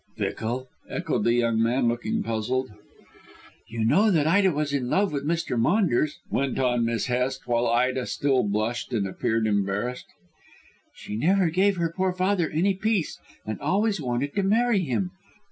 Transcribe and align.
"Fickle?" 0.17 0.67
echoed 0.89 1.25
the 1.25 1.35
young 1.35 1.61
man, 1.61 1.87
looking 1.87 2.23
puzzled. 2.23 2.71
"You 3.67 3.85
know 3.85 4.09
that 4.09 4.25
Ida 4.25 4.49
was 4.51 4.73
in 4.73 4.89
love 4.89 5.11
with 5.13 5.27
Mr. 5.27 5.59
Maunders," 5.59 6.17
went 6.27 6.57
on 6.57 6.85
Miss 6.85 7.05
Hest, 7.05 7.45
while 7.45 7.67
Ida 7.67 8.07
still 8.07 8.41
blushed 8.41 8.93
and 8.93 9.05
appeared 9.05 9.45
embarrassed. 9.45 10.07
"She 10.95 11.15
never 11.15 11.51
gave 11.51 11.77
her 11.77 11.93
poor 11.95 12.13
father 12.13 12.49
any 12.49 12.73
peace 12.73 13.19
and 13.45 13.61
always 13.61 14.01
wanted 14.01 14.33
to 14.33 14.41
marry 14.41 14.79
him. 14.79 15.11